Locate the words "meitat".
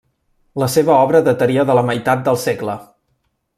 1.91-2.27